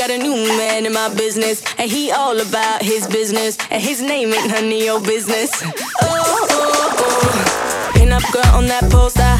Got 0.00 0.10
a 0.10 0.16
new 0.16 0.34
man 0.56 0.86
in 0.86 0.92
my 0.92 1.12
business, 1.14 1.62
and 1.78 1.90
he 1.90 2.10
all 2.10 2.40
about 2.40 2.82
his 2.82 3.06
business, 3.06 3.58
and 3.70 3.82
his 3.82 4.00
name 4.00 4.32
ain't 4.32 4.48
none 4.48 4.64
of 4.64 4.72
your 4.72 5.00
business. 5.00 5.50
Oh, 6.02 6.46
oh, 6.50 6.96
oh. 6.98 7.92
Pin 7.94 8.12
up 8.12 8.22
girl 8.32 8.54
on 8.54 8.66
that 8.66 8.90
poster, 8.90 9.36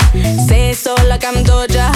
say 0.47 0.71
it 0.71 0.77
so 0.77 0.95
like 1.09 1.25
I'm 1.25 1.43
Doja. 1.45 1.89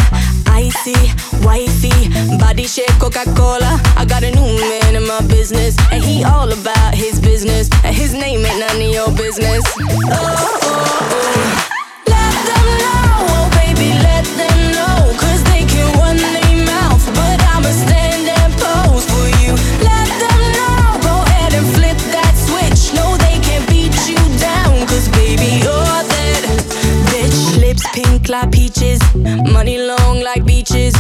Icy, 0.48 0.96
wifey, 1.44 2.08
body 2.38 2.66
shape 2.66 2.96
Coca 2.98 3.24
Cola. 3.36 3.78
I 3.96 4.06
got 4.08 4.22
a 4.22 4.30
new 4.30 4.58
man 4.70 4.96
in 4.96 5.06
my 5.06 5.20
business, 5.26 5.76
and 5.92 6.02
he 6.02 6.24
all 6.24 6.50
about 6.50 6.94
his 6.94 7.20
business, 7.20 7.68
and 7.84 7.94
his 7.94 8.14
name 8.14 8.44
ain't 8.46 8.60
none 8.60 8.76
of 8.76 8.94
your 8.98 9.10
business. 9.12 9.62
Oh, 9.76 10.10
oh, 10.10 10.98
oh. 11.12 11.64
Let 12.06 12.32
them 12.48 12.66
oh 12.80 13.03
baby, 13.76 13.90
let 14.02 14.33
speeches. 28.74 29.00
Money 29.52 29.78
long 29.78 30.20
like 30.20 30.44
beaches. 30.44 30.94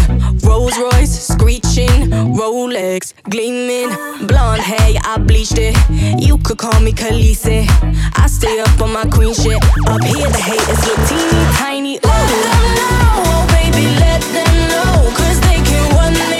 Rolls 0.44 0.76
Royce 0.78 1.26
screeching. 1.28 2.10
Rolex 2.34 3.12
gleaming. 3.24 3.90
Blonde 4.26 4.62
hair, 4.62 4.94
I 5.04 5.18
bleached 5.18 5.58
it. 5.58 5.76
You 6.20 6.38
could 6.38 6.58
call 6.58 6.80
me 6.80 6.92
Khaleesi. 6.92 7.66
I 8.16 8.26
stay 8.26 8.60
up 8.60 8.80
on 8.80 8.92
my 8.92 9.04
queen 9.04 9.34
shit. 9.34 9.62
Up 9.86 10.02
here, 10.02 10.28
the 10.28 10.42
haters 10.42 10.86
look 10.86 11.00
teeny 11.08 11.44
tiny. 11.56 11.96
Ooh. 11.96 12.08
Let 12.08 12.28
them 12.30 12.74
know, 12.78 13.22
oh 13.26 13.46
baby, 13.50 13.86
let 13.98 14.22
them 14.22 14.54
know. 14.70 15.10
Cause 15.16 15.40
they 15.40 15.60
can 15.68 15.94
one 15.94 16.33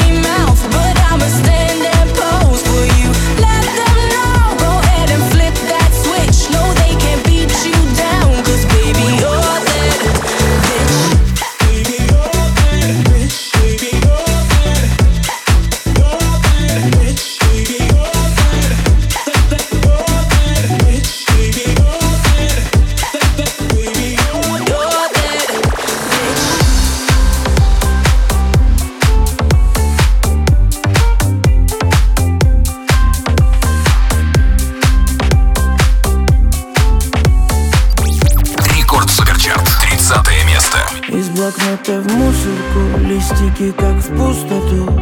блокнота 41.84 42.00
в 42.00 42.16
мусорку 42.16 43.08
Листики 43.08 43.72
как 43.72 43.94
в 43.96 44.16
пустоту. 44.16 45.00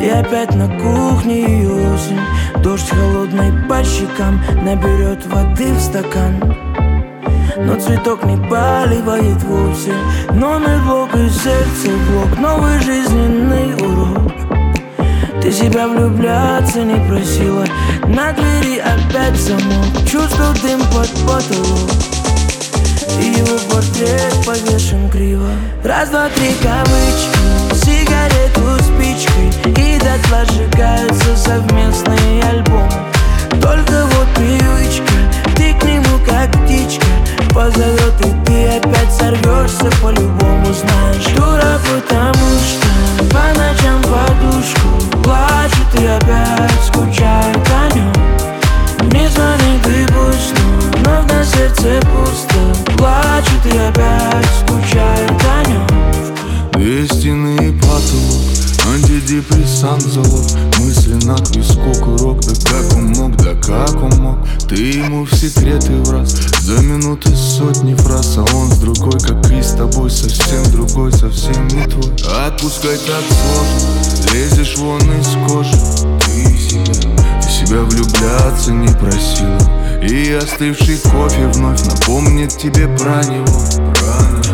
И 0.00 0.08
опять 0.08 0.54
на 0.54 0.68
кухне 0.68 1.68
осень. 1.68 2.20
Дождь 2.62 2.90
холодный 2.90 3.52
по 3.68 3.82
щекам 3.84 4.40
Наберет 4.62 5.24
воды 5.26 5.72
в 5.72 5.80
стакан. 5.80 6.34
Но 7.56 7.76
цветок 7.76 8.24
не 8.24 8.36
поливает 8.36 9.42
вовсе. 9.44 9.94
Номер 10.32 10.80
блок 10.86 11.14
и 11.14 11.28
сердце 11.28 11.88
блок. 12.10 12.38
Новый 12.38 12.80
жизненный 12.80 13.74
урок. 13.74 14.32
Ты 15.40 15.52
себя 15.52 15.88
влюбляться 15.88 16.82
не 16.82 16.96
просила. 17.08 17.64
На 18.06 18.32
двери 18.32 18.78
опять 18.78 19.36
замок. 19.36 19.86
Чувствовал 20.10 20.54
дым 20.62 20.80
под 20.92 21.10
потолок 21.26 22.13
и 23.20 23.38
его 23.38 23.58
портрет 23.70 24.34
повешен 24.44 25.08
криво. 25.10 25.48
Раз, 25.82 26.10
два, 26.10 26.28
три 26.30 26.54
кавычки 26.62 27.84
Сигарету 27.84 28.82
спичкой 28.82 29.48
И 29.66 29.98
дотла 29.98 30.44
сжигаются 30.46 31.36
совместные 31.36 32.42
альбомы. 32.44 32.90
Только 33.60 34.06
вот 34.06 34.28
привычка 34.34 35.14
Ты 35.56 35.74
к 35.74 35.84
нему 35.84 36.18
как 36.26 36.50
птичка. 36.64 37.06
Позовет 37.54 38.14
и 38.20 38.46
ты 38.46 38.78
опять 38.78 39.12
сорвешься 39.12 39.90
По-любому 40.02 40.66
знаешь. 40.72 41.36
Дура, 41.36 41.78
потому 41.84 42.50
что 42.66 42.88
По 43.30 43.58
ночам 43.58 44.02
подушку 44.02 45.22
Плачет 45.22 46.00
и 46.00 46.06
опять 46.06 46.84
скучает 46.86 47.56
о 47.68 47.94
нем 47.94 48.12
не 49.14 49.28
звонит 49.28 49.86
и 49.86 50.06
пусть, 50.12 50.54
но 51.04 51.20
вновь 51.20 51.32
на 51.32 51.44
сердце 51.44 52.00
пусто 52.06 52.73
Плачет 53.04 53.66
и 53.66 53.76
опять 53.76 54.46
скучает 54.60 55.30
о 55.30 55.68
нем 55.68 55.86
Две 56.72 57.06
стены 57.06 57.54
и 57.56 57.72
потолок 57.72 58.40
Антидепрессант 58.94 60.00
залог 60.00 60.46
Мысленно 60.78 61.36
к 61.36 61.54
виску 61.54 61.92
курок 62.02 62.40
Да 62.40 62.54
как 62.64 62.96
он 62.96 63.08
мог, 63.08 63.36
да 63.36 63.52
как 63.56 64.02
он 64.02 64.22
мог? 64.22 64.38
Ты 64.70 64.76
ему 64.76 65.26
в 65.26 65.34
секреты 65.34 65.92
в 66.00 66.12
раз 66.12 66.30
За 66.62 66.80
минуты 66.80 67.28
сотни 67.36 67.94
фраз 67.94 68.38
А 68.38 68.56
он 68.56 68.72
с 68.72 68.78
другой, 68.78 69.20
как 69.20 69.52
и 69.52 69.62
с 69.62 69.72
тобой 69.72 70.08
Совсем 70.08 70.64
другой, 70.72 71.12
совсем 71.12 71.68
не 71.68 71.84
твой. 71.84 72.10
Отпускай 72.46 72.96
так 72.96 73.24
сложно 73.28 74.32
Лезешь 74.32 74.78
вон 74.78 75.00
из 75.20 75.28
кожи. 75.46 75.76
Ты 76.24 76.56
себя, 76.56 77.12
ты 77.42 77.48
себя 77.50 77.80
влюбляться 77.82 78.72
не 78.72 78.88
просила 78.94 79.83
И 80.06 80.32
остывший 80.32 80.98
кофе 80.98 81.46
вновь 81.54 81.82
напомнит 81.84 82.56
тебе 82.58 82.86
про 82.88 83.24
него. 83.24 83.64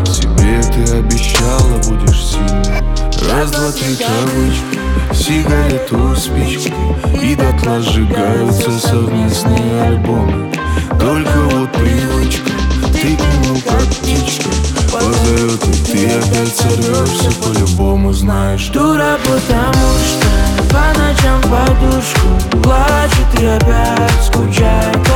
Себе 0.07 0.63
ты 0.63 0.93
обещала, 0.95 1.77
будешь 1.89 2.25
сильной. 2.25 2.81
Раз, 3.29 3.51
два, 3.51 3.73
три 3.73 3.97
кавычки 3.97 4.79
Сигарету, 5.13 6.15
спички. 6.17 6.73
И 7.21 7.35
дотла 7.35 7.81
сжигаются 7.81 8.79
совместные 8.79 9.83
альбомы. 9.83 10.53
Только 11.01 11.39
вот 11.51 11.73
привычка 11.73 12.51
Ты 12.93 13.17
к 13.17 13.21
нему 13.21 13.61
как 13.69 13.83
птичка. 13.87 14.51
Позовет 14.93 15.65
и 15.67 15.93
ты 15.93 16.07
опять 16.09 16.57
сорвешься 16.57 17.31
По-любому 17.43 18.13
знаешь 18.13 18.67
Дура, 18.69 19.19
потому 19.23 19.91
что 20.05 20.27
по 20.69 20.99
ночам 20.99 21.41
подушку 21.43 22.61
Плачет 22.61 23.41
и 23.41 23.47
опять 23.47 24.25
скучает 24.25 25.10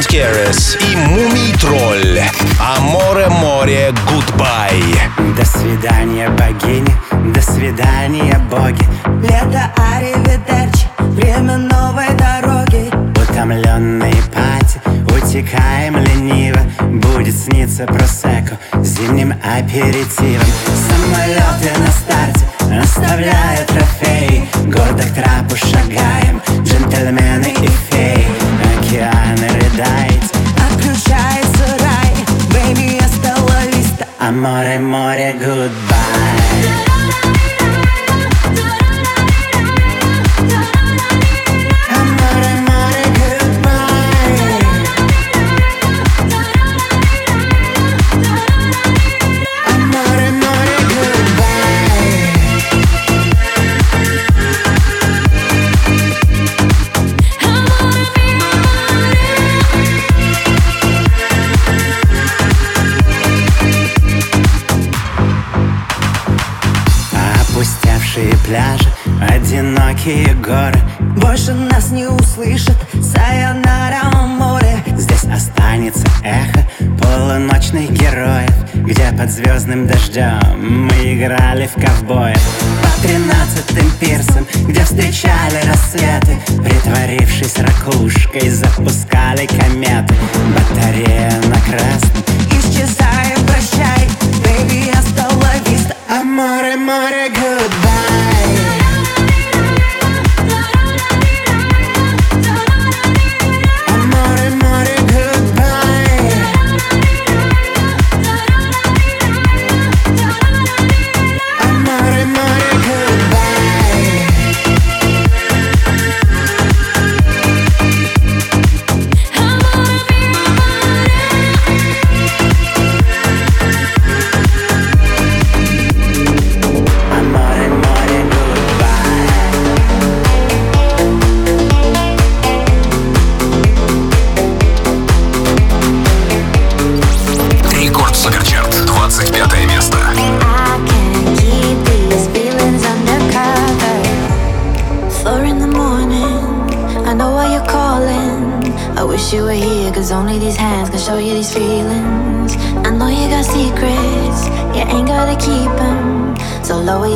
Филатов 0.00 0.82
и 0.82 0.96
Мумий 0.96 1.52
Тролль. 1.60 2.20
Amore 2.58 3.28
море 3.28 3.92
goodbye. 4.08 4.82
До 5.36 5.44
свидания, 5.44 6.28
богини, 6.30 6.90
до 7.34 7.42
свидания, 7.42 8.38
боги. 8.50 8.82
Лето 9.22 9.70
Аривидерчи, 9.76 10.86
время 10.98 11.58
новой 11.58 12.08
дороги. 12.14 12.90
Утомленные 13.20 14.16
party, 14.34 14.80
утекаем 15.14 15.98
лениво. 15.98 16.60
Будет 16.80 17.36
сниться 17.36 17.84
просекко 17.86 18.56
зимним 18.82 19.34
аперитивом. 19.44 20.46
Самолеты 20.88 21.78
на 21.78 21.92
старте 21.92 22.82
оставляют 22.82 23.66
трофеи. 23.66 24.48
Гордо 24.64 25.02
к 25.02 25.14
трапу 25.14 25.56
шагаем, 25.56 26.40
джентльмены 26.64 27.52
и 27.52 27.68
феи 27.90 28.26
океаны 28.78 29.19
рыдает 29.79 30.23
Отключается 30.69 31.65
рай, 31.79 32.13
baby, 32.51 32.99
hasta 32.99 33.33
la 33.47 33.65
vista 33.71 34.07
А 34.19 34.31
море, 34.31 34.79
море, 34.79 35.35
goodbye 35.39 37.28
высокие 70.10 70.34
горы. 70.34 70.80
Больше 71.16 71.52
нас 71.54 71.90
не 71.90 72.06
услышат. 72.06 72.76
Сайонара 72.94 74.26
море. 74.26 74.82
Здесь 74.96 75.24
останется 75.24 76.06
эхо 76.22 76.66
полуночных 77.00 77.90
героев 77.90 78.52
Где 78.74 79.12
под 79.16 79.30
звездным 79.30 79.86
дождем 79.86 80.86
мы 80.86 81.14
играли 81.14 81.66
в 81.66 81.74
ковбоев. 81.80 82.40
По 82.82 83.02
тринадцатым 83.02 83.90
пирсам, 83.98 84.46
где 84.68 84.80
встречали 84.84 85.60
рассветы 85.66 86.38
Притворившись 86.62 87.58
ракушкой, 87.58 88.50
запускали 88.50 89.46
кометы. 89.46 90.14
Батарея 90.54 91.32
на 91.46 91.60
красном, 91.60 92.24
исчезаем, 92.50 93.46
прощай 93.46 94.08
Baby, 94.42 94.92
я 94.92 95.00
стал 95.02 95.30
la 95.40 95.94
А 96.08 96.22
море, 96.24 96.76
море, 96.76 97.30
goodbye. 97.30 98.79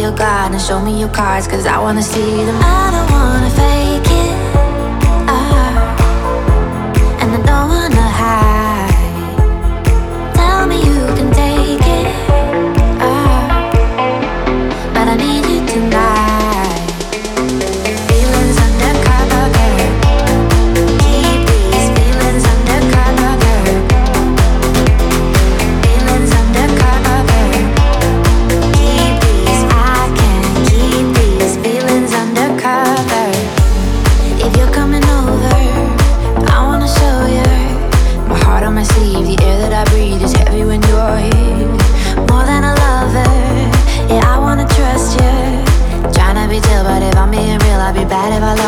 your 0.04 0.12
God 0.12 0.52
and 0.52 0.61
show 0.61 0.80
me 0.80 1.00
your 1.00 1.08
cards, 1.08 1.49
cause 1.49 1.64
I 1.64 1.78
wanna 1.78 2.02
see 2.02 2.44
them. 2.44 2.58
I 2.61 2.90
don't 2.90 3.11
wanna 3.11 3.50
fail. 3.50 3.73
if 48.32 48.42
I 48.42 48.63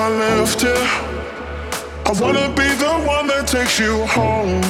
I 0.00 0.08
left 0.08 0.62
you. 0.62 0.72
I 2.08 2.12
wanna 2.18 2.48
be 2.56 2.64
the 2.80 2.92
one 3.04 3.26
that 3.26 3.44
takes 3.46 3.78
you 3.78 4.00
home. 4.08 4.64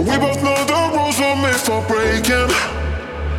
We 0.00 0.16
both 0.16 0.40
know 0.40 0.56
the 0.64 0.80
rules 0.96 1.20
were 1.20 1.36
made 1.36 1.60
for 1.60 1.84
breaking. 1.84 2.48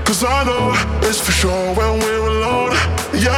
Cause 0.05 0.21
I 0.23 0.45
know 0.45 0.69
it's 1.01 1.17
for 1.17 1.31
sure 1.31 1.73
when 1.73 1.97
we're 1.97 2.27
alone. 2.29 2.77
Yeah. 3.09 3.33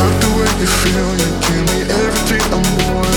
Like 0.00 0.16
the 0.24 0.30
way 0.32 0.48
you 0.56 0.68
feel, 0.80 1.10
you 1.20 1.30
give 1.44 1.64
me 1.68 1.78
everything 1.84 2.44
I'm 2.48 2.64
more. 2.80 3.12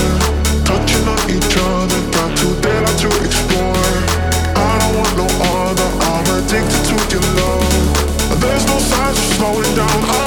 Touching 0.68 1.04
on 1.08 1.24
each 1.32 1.56
other, 1.56 2.00
got 2.12 2.36
to 2.36 2.48
daylight 2.60 2.98
to 3.00 3.08
explore. 3.24 3.96
I 4.60 4.72
don't 4.76 4.94
want 5.00 5.12
no 5.16 5.28
other, 5.56 5.88
I'm 6.04 6.26
addicted 6.36 6.84
to 6.92 6.96
your 7.16 7.24
love. 7.40 8.40
There's 8.44 8.66
no 8.68 8.76
signs 8.76 9.16
of 9.16 9.24
slowing 9.40 9.74
down. 9.74 10.19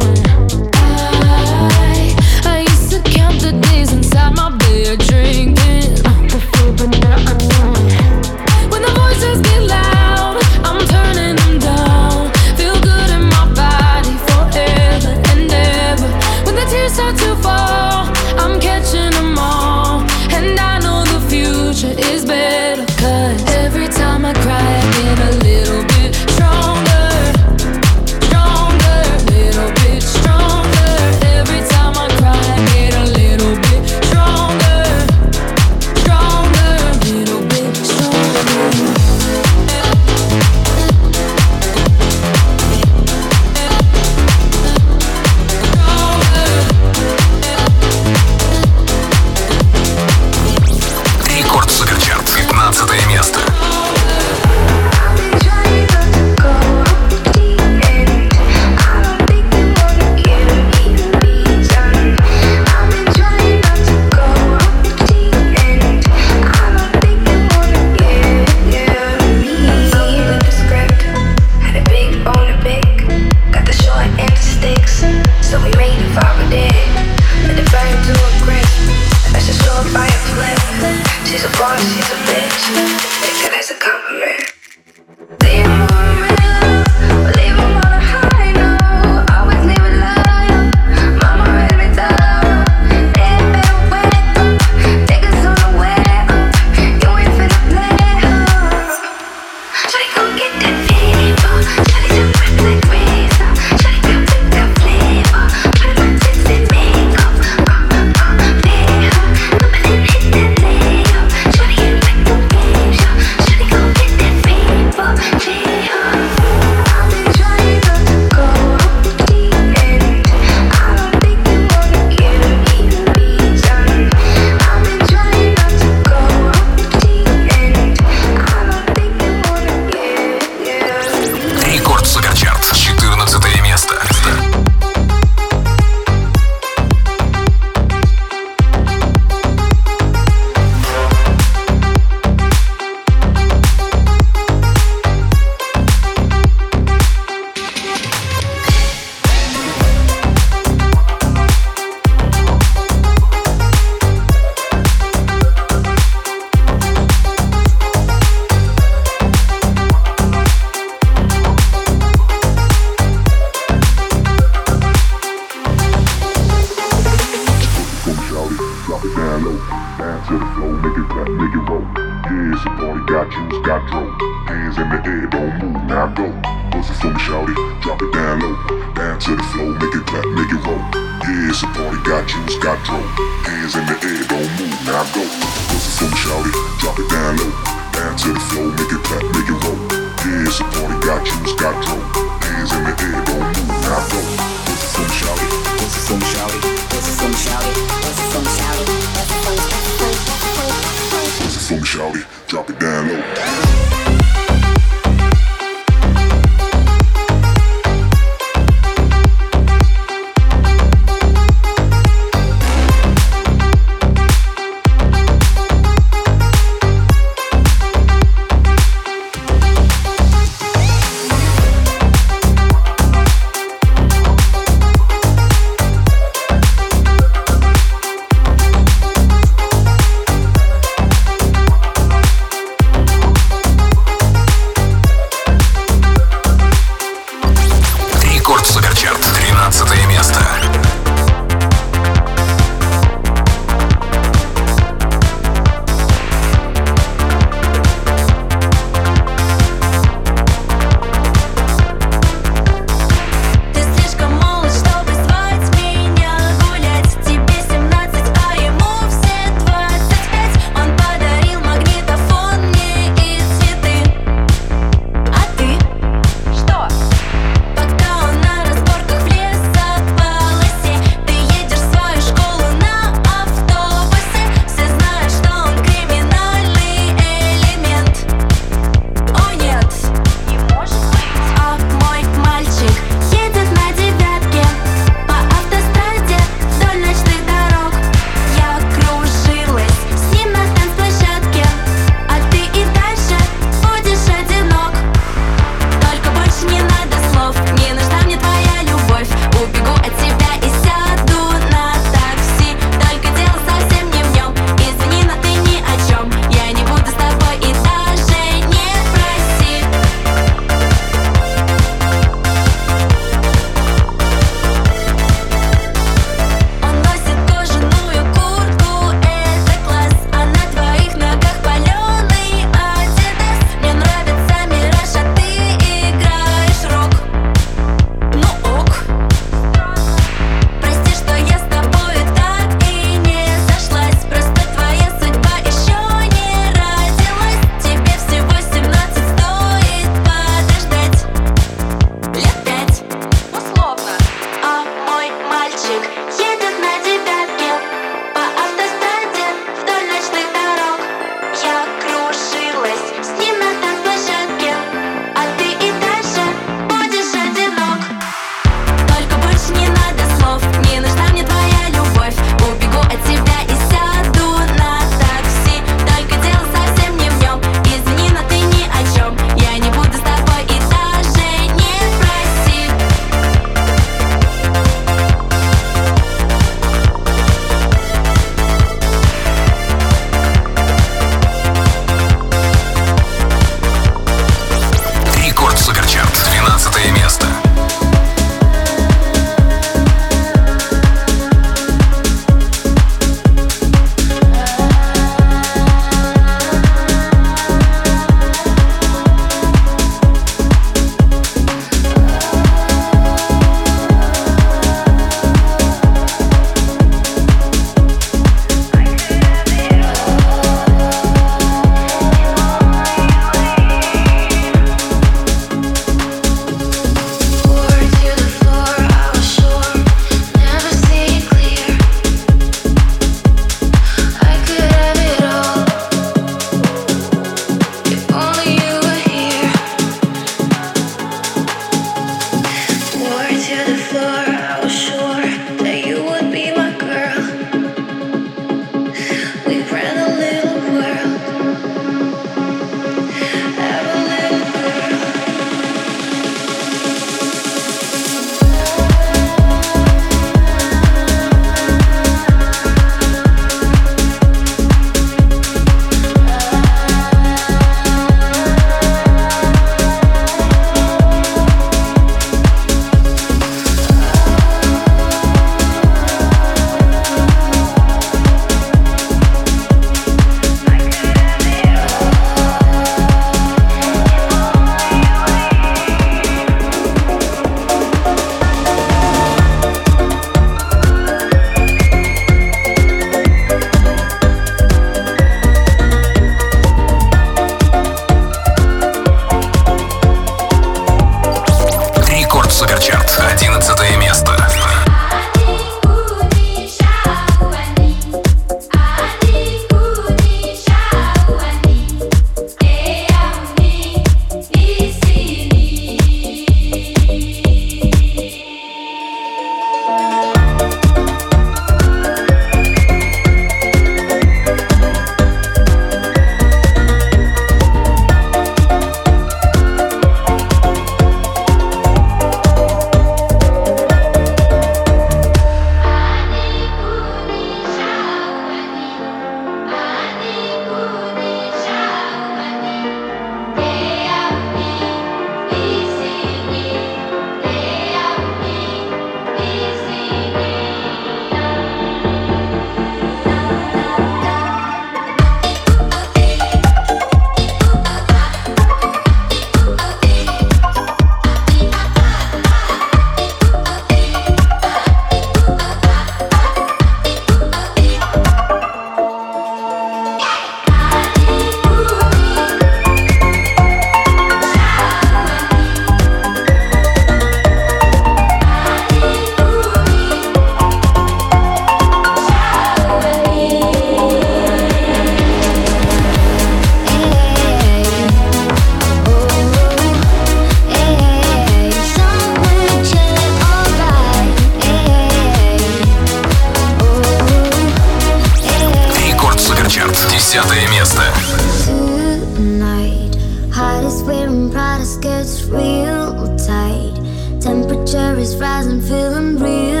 Is 598.41 598.57
rising, 598.57 598.99
feeling 599.01 599.59
real 599.59 600.00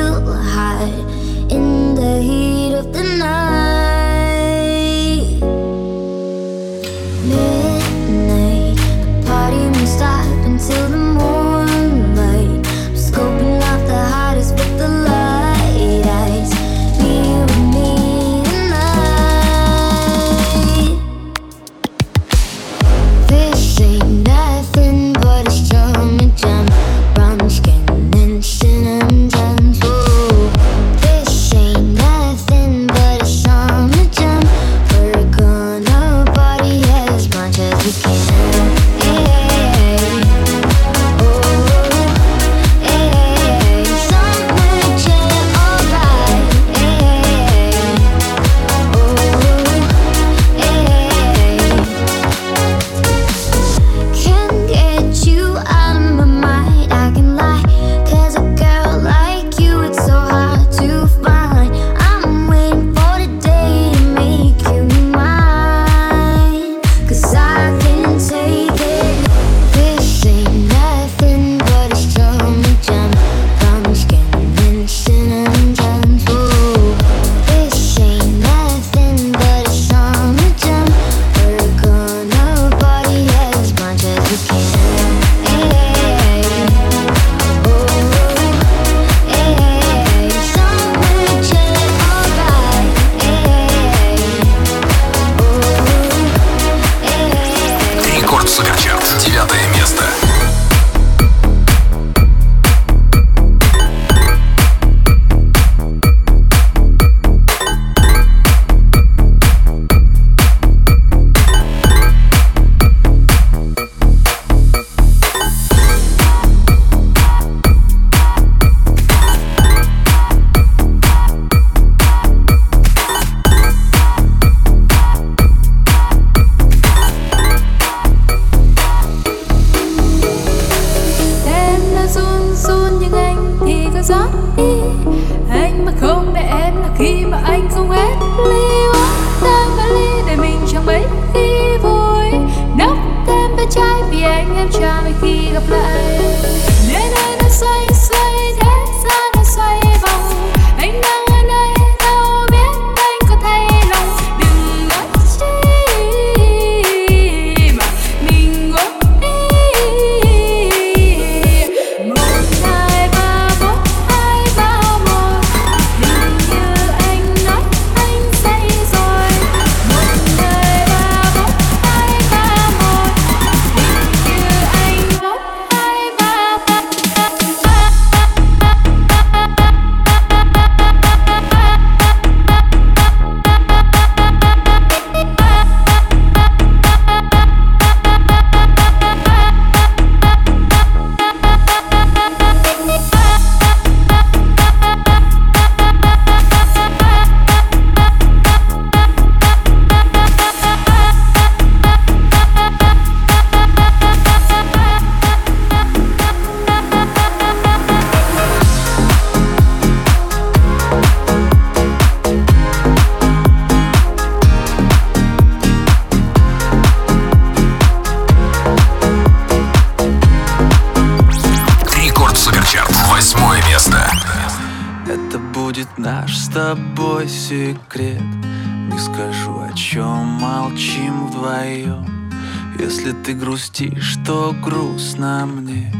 ты 233.31 233.37
грустишь, 233.37 234.17
то 234.25 234.53
грустно 234.61 235.45
мне. 235.45 235.93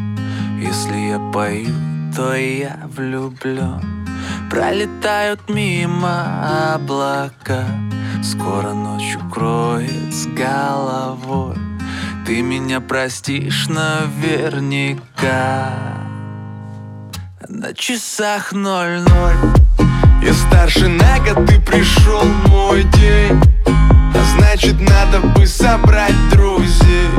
Если 0.59 1.11
я 1.11 1.19
пою, 1.31 1.73
то 2.13 2.35
я 2.35 2.77
влюблен 2.93 4.05
Пролетают 4.49 5.39
мимо 5.49 6.73
облака 6.73 7.63
Скоро 8.21 8.73
ночь 8.73 9.15
укроет 9.15 10.13
с 10.13 10.27
головой. 10.27 11.55
Ты 12.25 12.41
меня 12.41 12.81
простишь 12.81 13.67
наверняка. 13.69 15.09
На 17.47 17.73
часах 17.73 18.51
ноль-ноль. 18.51 19.37
Я 20.21 20.33
старше 20.33 20.89
на 20.89 21.19
год, 21.19 21.45
ты 21.47 21.61
пришел 21.61 22.23
мой 22.47 22.83
день 22.83 23.50
значит 24.41 24.79
надо 24.81 25.19
бы 25.19 25.45
собрать 25.45 26.15
друзей. 26.31 27.09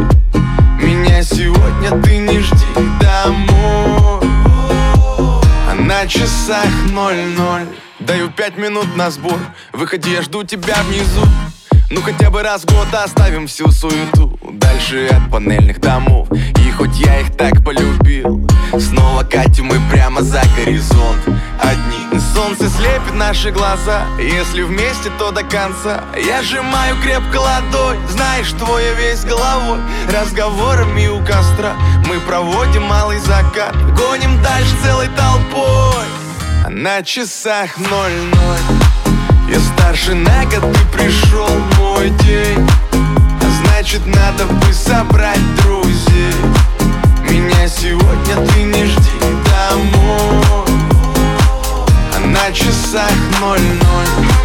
Меня 0.80 1.22
сегодня 1.22 1.90
ты 2.02 2.18
не 2.18 2.40
жди 2.40 2.66
домой. 3.00 4.26
А 5.68 5.74
на 5.78 6.06
часах 6.08 6.66
ноль-ноль. 6.90 7.66
Даю 8.00 8.28
пять 8.30 8.58
минут 8.58 8.96
на 8.96 9.10
сбор. 9.12 9.38
Выходи, 9.72 10.10
я 10.10 10.22
жду 10.22 10.42
тебя 10.42 10.74
внизу. 10.88 11.24
Ну 11.90 12.02
хотя 12.02 12.28
бы 12.30 12.42
раз 12.42 12.62
в 12.62 12.66
год 12.66 12.88
оставим 12.92 13.46
всю 13.46 13.70
суету. 13.70 14.36
Дальше 14.50 15.06
от 15.06 15.30
панельных 15.30 15.80
домов 15.80 16.28
хоть 16.72 16.98
я 16.98 17.20
их 17.20 17.36
так 17.36 17.64
полюбил. 17.64 18.46
Снова 18.78 19.22
катим 19.24 19.66
мы 19.66 19.78
прямо 19.90 20.22
за 20.22 20.42
горизонт. 20.56 21.20
Одни 21.60 22.20
Солнце 22.34 22.68
слепит 22.68 23.14
наши 23.14 23.50
глаза. 23.50 24.06
Если 24.18 24.62
вместе, 24.62 25.10
то 25.18 25.30
до 25.30 25.42
конца. 25.42 26.04
Я 26.16 26.42
сжимаю 26.42 26.96
крепко 27.02 27.38
ладонь 27.38 27.98
Знаешь, 28.08 28.46
что 28.46 28.78
я 28.78 28.92
весь 28.94 29.24
головой. 29.24 29.78
Разговорами 30.10 31.06
у 31.08 31.18
костра 31.24 31.74
Мы 32.06 32.20
проводим 32.20 32.84
малый 32.84 33.18
закат. 33.18 33.74
Гоним 33.96 34.42
дальше 34.42 34.74
целой 34.82 35.08
толпой. 35.16 36.06
На 36.68 37.02
часах 37.02 37.76
ноль-ноль. 37.78 38.78
Я 39.48 39.60
старше 39.60 40.14
на 40.14 40.44
год, 40.44 40.72
ты 40.72 40.98
пришел 40.98 41.48
мой 41.78 42.10
день. 42.24 42.68
Значит 43.62 44.06
надо 44.06 44.46
бы 44.46 44.72
собрать 44.72 45.40
друзей 45.56 46.32
Меня 47.53 47.68
сегодня 47.68 48.46
ты 48.46 48.62
не 48.62 48.84
жди 48.86 49.11
домой. 49.20 50.66
А 52.14 52.20
на 52.20 52.53
часах 52.53 53.11
ноль-ноль 53.40 54.41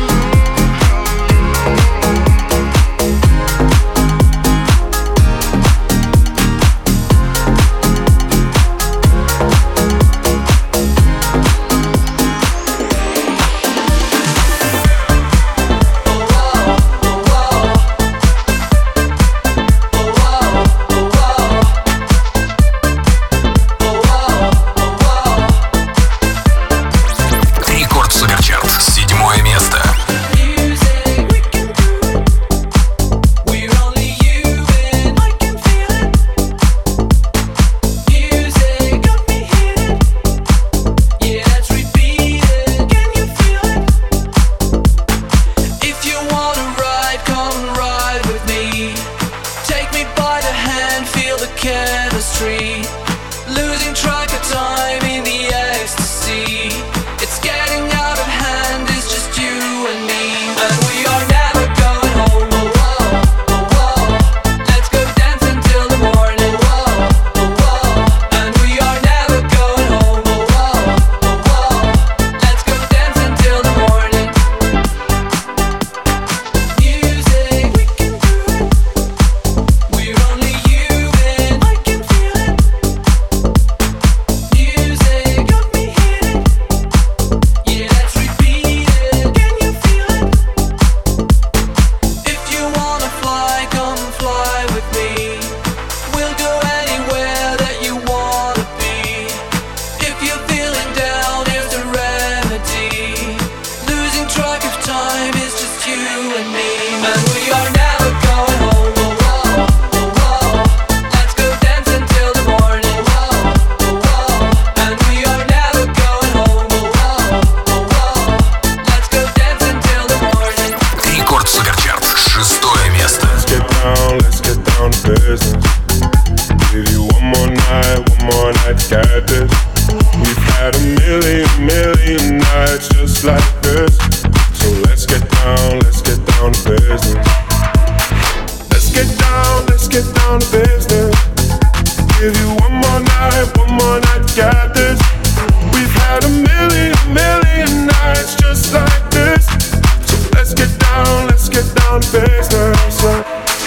down, 151.74 152.02
business. 152.02 153.02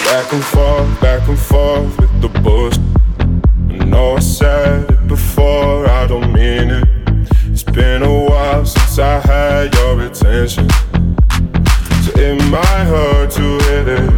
Back 0.05 0.33
and 0.33 0.43
forth, 0.43 1.01
back 1.01 1.27
and 1.27 1.39
forth 1.39 1.99
with 1.99 2.21
the 2.21 2.29
bush. 2.41 2.77
I 3.69 3.85
know 3.85 4.15
I 4.15 4.19
said 4.19 4.89
it 4.89 5.07
before, 5.07 5.87
I 5.89 6.07
don't 6.07 6.33
mean 6.33 6.69
it. 6.69 6.87
It's 7.47 7.63
been 7.63 8.03
a 8.03 8.23
while 8.29 8.65
since 8.65 8.99
I 8.99 9.19
had 9.19 9.73
your 9.75 10.01
attention. 10.01 10.69
So 12.03 12.11
it 12.15 12.41
might 12.49 12.85
hurt 12.85 13.31
to 13.31 13.57
hit 13.65 13.87
it. 13.87 14.09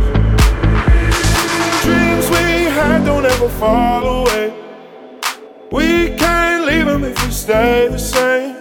Dreams 1.84 2.30
we 2.30 2.66
had 2.78 3.06
don't 3.06 3.26
ever 3.26 3.50
fall 3.50 4.22
away. 4.22 4.54
We 5.72 6.16
can't 6.18 6.66
leave 6.66 6.86
them 6.86 7.04
if 7.04 7.24
we 7.26 7.32
stay 7.32 7.88
the 7.88 7.98
same. 7.98 8.56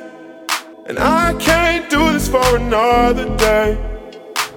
And 0.87 0.99
I 0.99 1.35
can't 1.39 1.89
do 1.89 2.13
this 2.13 2.29
for 2.29 2.57
another 2.57 3.37
day. 3.37 3.92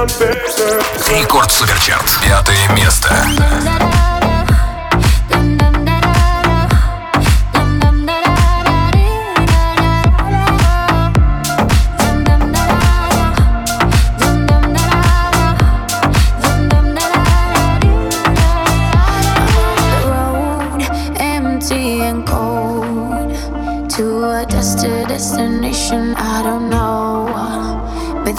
Рекорд 0.00 1.50
Суперчарт. 1.50 2.18
Пятое 2.22 2.68
место. 2.74 3.14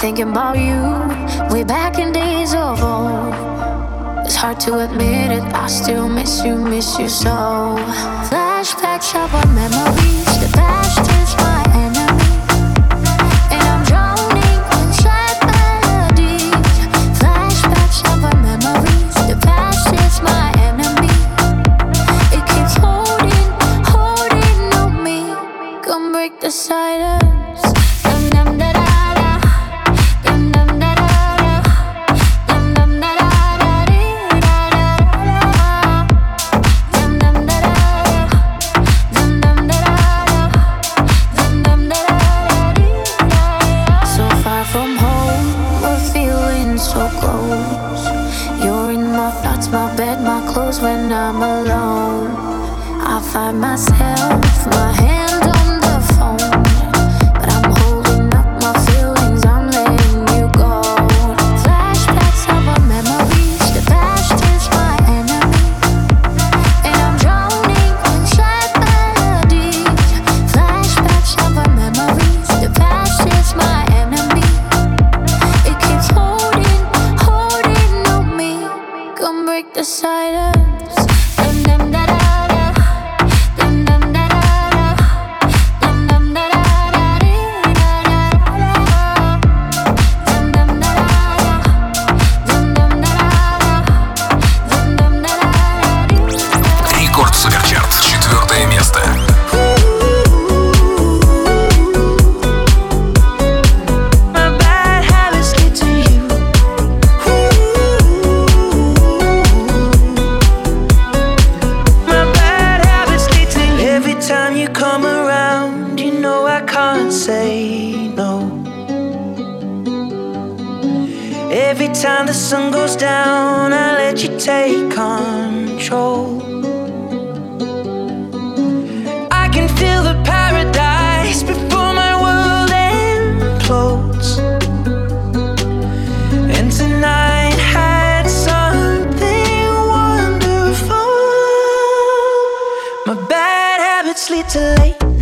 thinking 0.02 0.32
about 0.32 0.58
you 0.58 1.11
way 1.62 1.68
back 1.68 2.00
in 2.00 2.12
days 2.12 2.54
of 2.54 2.82
old. 2.82 3.34
It's 4.26 4.36
hard 4.36 4.60
to 4.62 4.80
admit 4.80 5.32
it, 5.32 5.44
I 5.54 5.68
still 5.68 6.10
miss 6.10 6.44
you, 6.44 6.56
miss 6.56 6.98
you 6.98 7.10
so. 7.10 7.76
Flashbacks 8.30 9.14
of 9.16 9.34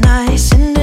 nice 0.02 0.54
and 0.54 0.79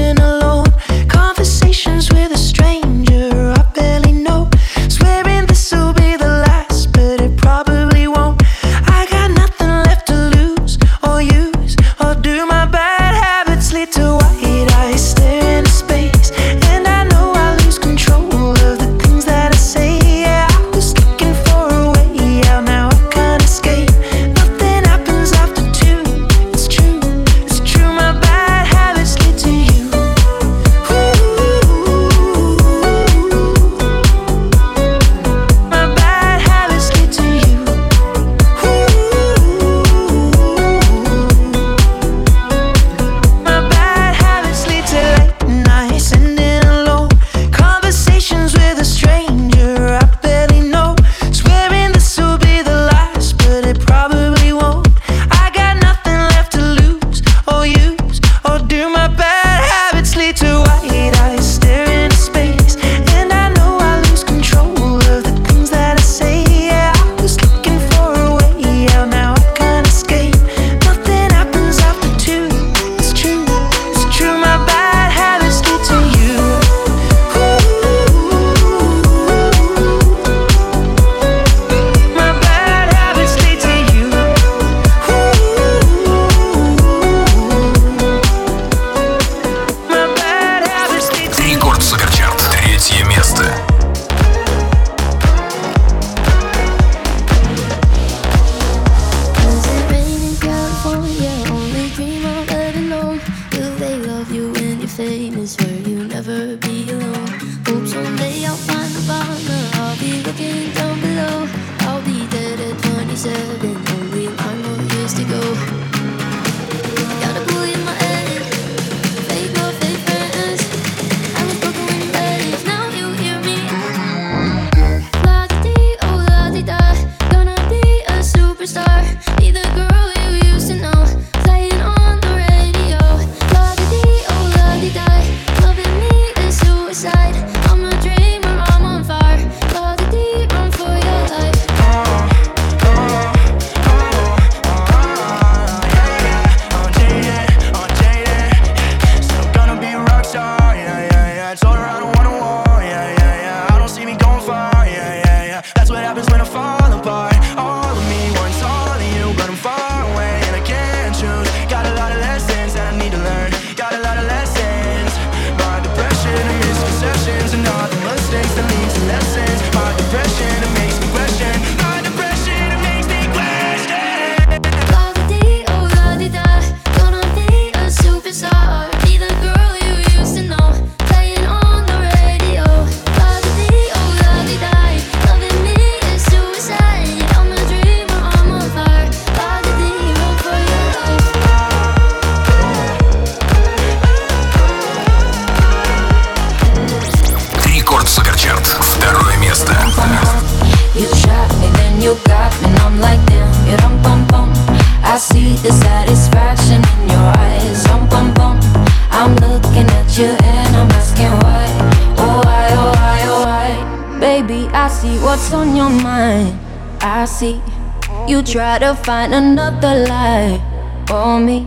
find 219.06 219.32
another 219.32 220.04
lie 220.08 220.58
for 221.06 221.38
me. 221.38 221.64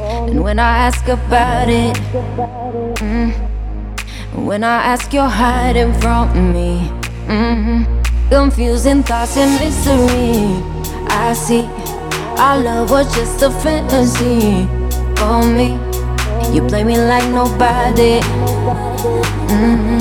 And 0.00 0.42
when 0.42 0.58
I 0.58 0.88
ask 0.88 1.06
about 1.06 1.68
it, 1.68 1.94
mm, 2.96 3.30
when 4.34 4.64
I 4.64 4.76
ask, 4.92 5.12
you're 5.12 5.28
hiding 5.28 5.92
from 6.00 6.32
me. 6.54 6.88
Mm-hmm. 7.26 7.84
Confusing 8.30 9.02
thoughts 9.02 9.36
and 9.36 9.52
mystery. 9.60 10.64
I 11.10 11.34
see 11.34 11.68
our 12.40 12.58
love 12.58 12.90
was 12.90 13.14
just 13.14 13.42
a 13.42 13.50
fantasy 13.50 14.64
for 15.20 15.44
me. 15.44 15.76
You 16.54 16.66
play 16.68 16.84
me 16.84 16.96
like 16.96 17.28
nobody. 17.28 18.20
Mm-hmm. 19.52 20.00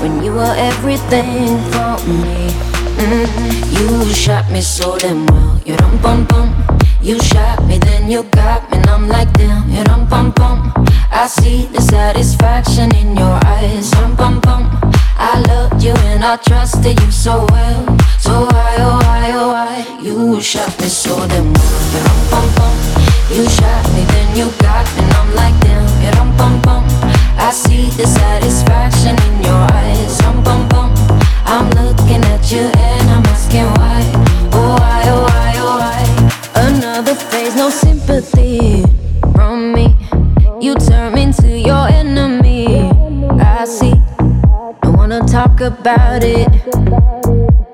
When 0.00 0.24
you 0.24 0.32
were 0.32 0.54
everything 0.56 1.58
for 1.72 2.00
me. 2.08 2.71
Mm-hmm. 2.98 4.06
You 4.06 4.14
shot 4.14 4.50
me 4.50 4.60
so 4.60 4.96
damn 4.98 5.26
well. 5.26 5.60
You 5.66 5.76
dum 5.76 5.98
bum 6.02 6.24
bum. 6.26 6.48
You 7.00 7.18
shot 7.20 7.64
me, 7.66 7.78
then 7.78 8.10
you 8.10 8.22
got 8.24 8.70
me, 8.70 8.78
and 8.78 8.88
I'm 8.88 9.08
like 9.08 9.32
damn. 9.34 9.68
You 9.70 9.84
dum 9.84 10.08
bum 10.08 10.30
bum. 10.32 10.72
I 11.10 11.26
see 11.26 11.66
the 11.66 11.80
satisfaction 11.80 12.94
in 12.96 13.16
your 13.16 13.38
eyes. 13.44 13.90
Dum 13.90 14.14
bum 14.16 14.40
bum. 14.40 14.70
I 15.16 15.40
loved 15.48 15.82
you 15.82 15.94
and 16.10 16.24
I 16.24 16.36
trusted 16.36 17.00
you 17.00 17.10
so 17.10 17.46
well. 17.50 17.98
So 18.18 18.32
why, 18.50 18.74
oh 18.78 18.98
why, 19.06 19.30
oh 19.34 19.48
why? 19.54 19.98
You 20.02 20.40
shot 20.40 20.72
me 20.80 20.88
so 20.88 21.14
damn 21.28 21.52
well. 21.52 21.82
You 21.92 22.00
dum 22.06 22.20
bum 22.30 22.46
bum. 22.56 22.74
You 23.30 23.48
shot 23.48 23.84
me, 23.94 24.02
then 24.12 24.36
you 24.36 24.50
got 24.58 24.86
me, 24.96 25.02
and 25.02 25.12
I'm 25.14 25.34
like 25.34 25.56
damn. 25.60 25.86
You 26.04 26.10
dum 26.12 26.36
bum 26.36 26.60
bum. 26.62 26.84
I 27.38 27.50
see 27.52 27.90
the 27.96 28.06
satisfaction 28.06 29.16
in 29.26 29.44
your 29.44 29.62
eyes. 29.78 30.18
Dum 30.18 30.42
bum 30.42 30.68
bum. 30.68 30.81
I'm 31.52 31.68
looking 31.72 32.24
at 32.24 32.50
you 32.50 32.60
and 32.60 33.10
I'm 33.10 33.26
asking 33.26 33.66
why. 33.76 34.00
Oh 34.54 34.74
why, 34.80 35.02
oh 35.08 35.22
why, 35.28 35.52
oh 35.58 35.76
why? 35.82 36.62
Another 36.62 37.14
phase, 37.14 37.54
no 37.54 37.68
sympathy 37.68 38.82
from 39.34 39.74
me. 39.74 39.94
You 40.62 40.74
turn 40.76 41.18
into 41.18 41.50
your 41.50 41.88
enemy. 41.88 42.90
I 43.38 43.66
see. 43.66 43.92
I 44.82 44.88
wanna 44.96 45.20
talk 45.26 45.60
about 45.60 46.24
it. 46.24 46.48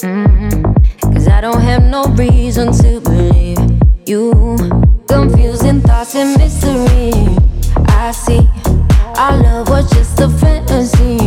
Mm-hmm. 0.02 1.12
Cause 1.12 1.28
I 1.28 1.40
don't 1.40 1.60
have 1.60 1.84
no 1.84 2.02
reason 2.16 2.72
to 2.82 3.00
believe 3.00 3.60
you. 4.06 4.56
Confusing 5.06 5.82
thoughts 5.82 6.16
and 6.16 6.36
mystery. 6.36 7.12
I 7.86 8.10
see. 8.10 8.44
Our 9.16 9.40
love 9.40 9.68
was 9.68 9.88
just 9.92 10.18
a 10.18 10.28
fantasy 10.28 11.17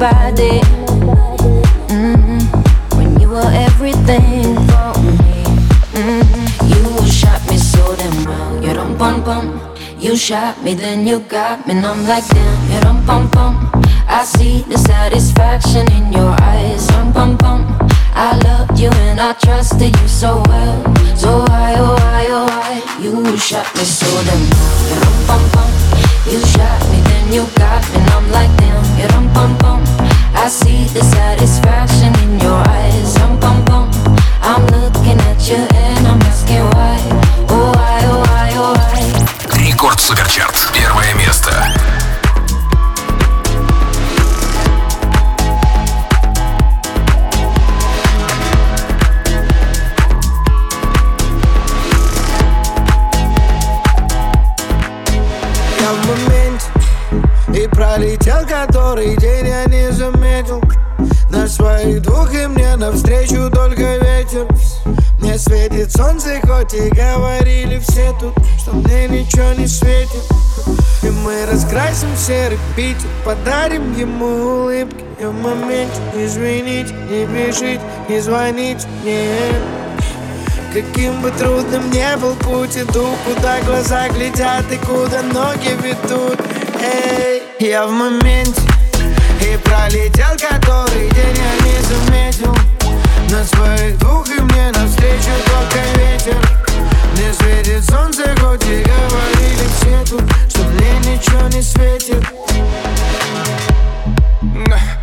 nobody. 0.00 0.60
Mm-hmm. 1.92 2.96
When 2.96 3.20
you 3.20 3.28
were 3.28 3.52
everything 3.52 4.56
for 4.68 4.92
me. 5.04 5.44
Mm-hmm. 5.92 6.68
You 6.72 7.10
shot 7.10 7.40
me 7.48 7.58
so 7.58 7.94
damn 7.96 8.24
well. 8.24 8.64
You 8.64 8.72
don't 8.72 8.96
bum 8.96 9.22
bum. 9.22 9.60
You 9.98 10.16
shot 10.16 10.62
me, 10.62 10.72
then 10.74 11.06
you 11.06 11.20
got 11.20 11.66
me, 11.66 11.74
and 11.74 11.84
I'm 11.84 12.06
like 12.06 12.26
damn. 12.28 12.72
You 12.72 12.80
don't 12.80 13.04
bum 13.04 13.28
bum. 13.30 13.70
I 14.08 14.24
see 14.24 14.62
the 14.62 14.78
satisfaction 14.78 15.90
in 15.92 16.12
your 16.12 16.34
eyes. 16.40 16.86
Dum 16.88 17.12
bum 17.12 17.36
bum. 17.36 17.60
I 18.14 18.38
loved 18.44 18.78
you 18.78 18.90
and 18.90 19.20
I 19.20 19.34
trusted 19.34 19.94
you 20.00 20.08
so 20.08 20.42
well. 20.48 20.96
So 21.14 21.44
why, 21.44 21.74
oh 21.76 21.94
why, 22.00 22.26
oh 22.30 22.46
why? 22.46 22.82
You 23.02 23.36
shot 23.36 23.68
me 23.76 23.84
so 23.84 24.08
damn 24.24 24.40
well. 24.48 24.80
You 24.88 24.96
dum 25.04 25.26
bum 25.28 25.42
bum. 25.52 25.70
You 26.30 26.40
shot 26.46 26.80
me, 26.90 26.99
you 27.32 27.46
got 27.56 27.84
and 27.94 28.10
I'm 28.10 28.30
like 28.30 28.50
damn. 28.58 28.82
You 28.98 29.06
dum 29.08 29.32
bum 29.32 29.56
bum. 29.58 29.82
I 30.34 30.48
see 30.48 30.84
the 30.92 31.02
satisfaction 31.02 32.12
in 32.24 32.40
your 32.40 32.58
eyes. 32.68 33.14
Dum 33.14 33.38
bum 33.38 33.64
bum. 33.64 33.90
I'm 34.42 34.66
looking 34.66 35.18
at 35.30 35.48
you 35.48 35.56
and 35.56 36.06
I'm 36.06 36.20
asking 36.22 36.64
why. 36.74 36.98
Oh 37.48 37.72
why, 37.74 38.00
oh 38.04 38.20
why, 38.26 38.50
oh 38.54 38.74
why? 38.74 39.58
Рекорд 39.58 40.00
Суперчарт. 40.00 40.56
Первое 40.72 41.14
место. 41.14 41.52
Пролетел 58.40 58.46
который 58.46 59.16
день 59.16 59.46
я 59.46 59.64
не 59.66 59.90
заметил. 59.92 60.62
На 61.30 61.46
своих 61.46 62.02
двух 62.02 62.32
и 62.34 62.46
мне 62.46 62.76
навстречу 62.76 63.50
только 63.50 63.96
ветер. 63.96 64.46
Мне 65.20 65.38
светит 65.38 65.92
солнце, 65.92 66.40
хоть 66.42 66.74
и 66.74 66.88
говорили 66.88 67.78
все 67.78 68.12
тут 68.18 68.34
Что 68.58 68.72
мне 68.72 69.06
ничего 69.06 69.52
не 69.52 69.66
светит. 69.66 70.22
И 71.02 71.10
мы 71.10 71.46
раскрасим 71.50 72.08
серый 72.16 72.58
Питер 72.74 73.06
Подарим 73.24 73.96
ему 73.96 74.62
улыбки. 74.62 75.04
Я 75.20 75.28
в 75.28 75.34
моменте, 75.34 76.00
извините, 76.16 76.94
не 77.10 77.26
бежите, 77.26 77.80
не 78.08 78.20
звоните 78.20 78.86
мне 79.02 79.28
Каким 80.72 81.20
бы 81.20 81.30
трудным 81.32 81.90
не 81.90 82.16
был 82.16 82.34
путь, 82.36 82.76
иду, 82.76 83.06
куда 83.26 83.60
глаза 83.62 84.08
глядят 84.08 84.64
и 84.72 84.76
куда 84.76 85.22
ноги 85.22 85.76
ведут. 85.82 86.40
Эй, 86.80 87.42
я 87.60 87.86
в 87.86 87.90
моменте 87.90 88.62
и 89.42 89.56
пролетел 89.58 90.32
который 90.38 91.10
день 91.10 91.36
я 91.36 91.52
не 91.66 91.82
заметил. 91.82 92.56
На 93.30 93.44
своих 93.44 93.98
двух 93.98 94.28
и 94.30 94.40
мне 94.40 94.72
навстречу 94.72 95.30
только 95.44 95.78
ветер. 95.98 96.36
Мне 97.12 97.32
светит 97.34 97.84
солнце, 97.84 98.34
хоть 98.40 98.64
и 98.64 98.82
говорили 98.82 99.68
все 99.76 100.04
тут 100.08 100.22
Что 100.48 100.60
мне 100.70 100.98
ничего 101.00 101.48
не 101.48 101.62
светит. 101.62 102.24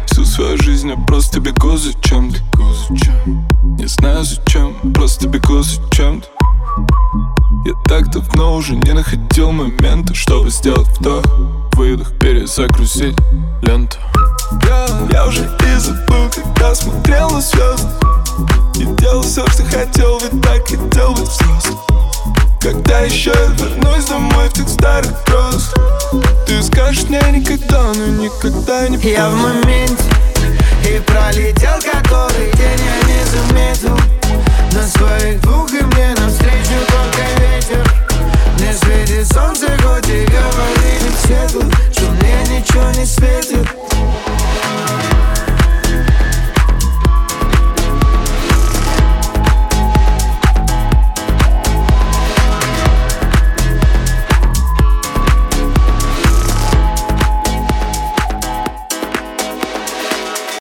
Всю 0.07 0.25
свою 0.25 0.57
жизнь 0.57 0.89
я 0.89 0.95
просто 0.95 1.39
бегу 1.39 1.77
за 1.77 1.93
чем-то. 2.01 2.39
Не 3.77 3.85
знаю 3.85 4.23
зачем, 4.23 4.75
просто 4.93 5.27
бегу 5.27 5.61
за 5.61 5.79
чем-то 5.91 6.27
Я 7.67 7.73
так 7.85 8.09
давно 8.11 8.55
уже 8.55 8.75
не 8.75 8.93
находил 8.93 9.51
момента 9.51 10.15
Чтобы 10.15 10.49
сделать 10.49 10.87
вдох, 10.97 11.25
выдох, 11.73 12.17
перезагрузить 12.17 13.17
ленту. 13.61 13.97
Я, 14.63 14.87
я 15.11 15.27
уже 15.27 15.41
и 15.41 15.77
забыл, 15.77 16.29
когда 16.33 16.73
смотрел 16.73 17.29
на 17.29 17.41
звезды. 17.41 17.89
И 18.75 18.85
делал 19.01 19.21
все, 19.21 19.45
что 19.47 19.63
хотел, 19.63 20.17
ведь 20.19 20.41
так 20.41 20.61
хотел 20.61 21.11
быть 21.11 21.27
взрослым. 21.27 21.77
Когда 22.61 22.99
еще 23.01 23.31
я 23.31 23.47
вернусь 23.47 24.05
домой 24.05 24.47
в 24.47 24.53
тех 24.53 24.69
старых 24.69 25.11
грозах 25.25 25.73
Ты 26.45 26.63
скажешь 26.63 27.03
мне 27.09 27.19
никогда, 27.33 27.91
но 27.93 28.23
никогда 28.23 28.87
не 28.87 28.97
Я 29.11 29.29
в 29.29 29.35
моменте 29.35 30.03
и 30.85 31.01
пролетел 31.01 31.77
который 31.81 32.49
день 32.53 32.79
я 32.79 33.07
не 33.07 33.25
заметил 33.25 33.97
бегу 41.47 41.71
Что 41.91 42.11
мне 42.11 42.59
ничего 42.59 42.89
не 42.91 43.05
светит 43.05 43.67